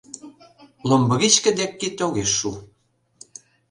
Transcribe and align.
Ломбыгичке 0.87 1.51
дек 1.59 1.71
кид 1.79 1.95
огеш 2.05 2.31
шу. 2.39 2.51